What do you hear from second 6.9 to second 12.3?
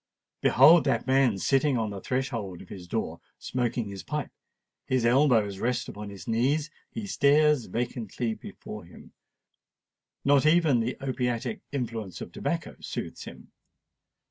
stares vacantly before him—not even the opiatic influence